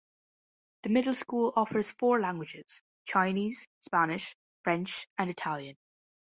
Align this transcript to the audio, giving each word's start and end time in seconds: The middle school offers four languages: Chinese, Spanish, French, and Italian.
The 0.81 0.89
middle 0.89 1.13
school 1.13 1.53
offers 1.55 1.91
four 1.91 2.19
languages: 2.19 2.81
Chinese, 3.05 3.67
Spanish, 3.81 4.35
French, 4.63 5.07
and 5.19 5.29
Italian. 5.29 5.77